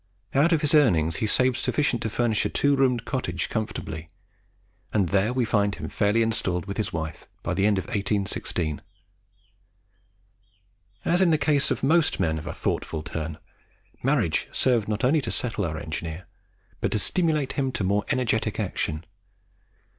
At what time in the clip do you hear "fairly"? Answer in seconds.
5.89-6.23